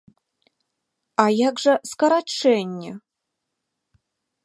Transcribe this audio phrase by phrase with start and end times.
[1.25, 2.91] А як жа скарачэнне?